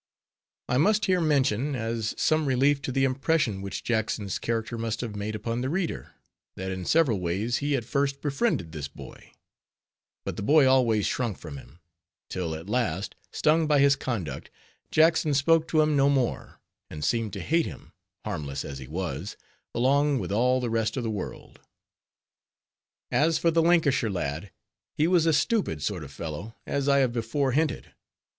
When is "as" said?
1.75-2.15, 18.65-18.79, 23.11-23.37, 26.65-26.89